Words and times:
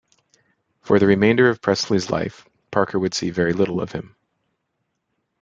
For 0.81 0.97
the 0.97 1.05
remainder 1.05 1.47
of 1.47 1.61
Presley's 1.61 2.09
life, 2.09 2.49
Parker 2.71 2.97
would 2.97 3.13
see 3.13 3.29
very 3.29 3.53
little 3.53 3.79
of 3.79 3.91
him. 3.91 4.15